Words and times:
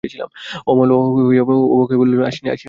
অমলা 0.67 0.93
অবাক 0.95 1.21
হইয়া 1.27 1.43
বলিল, 1.99 2.19
আসিনি, 2.23 2.47
তাই 2.47 2.51
কি? 2.51 2.59